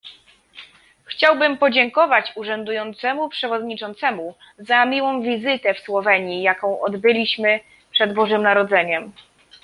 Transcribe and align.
Chciałbym 1.05 1.57
podziękować 1.57 2.31
urzędującemu 2.35 3.29
przewodniczącemu 3.29 4.35
za 4.57 4.85
miłą 4.85 5.21
wizytę 5.21 5.73
w 5.73 5.79
Słowenii, 5.79 6.41
jaką 6.41 6.81
odbyliśmy 6.81 7.59
przed 7.93 8.13
Bożym 8.13 8.41
Narodzeniem 8.41 9.11